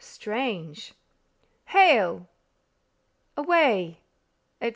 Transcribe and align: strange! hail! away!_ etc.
strange! 0.03 0.95
hail! 1.65 2.27
away!_ 3.37 3.97
etc. 4.59 4.69